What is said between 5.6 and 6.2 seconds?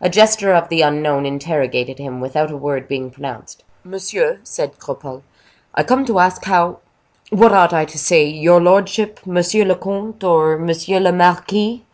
"I come to